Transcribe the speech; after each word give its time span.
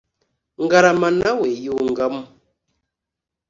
Ngarama 0.63 1.09
na 1.19 1.29
we 1.39 1.47
yungamo. 1.63 2.23